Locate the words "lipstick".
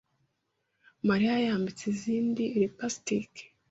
2.59-3.33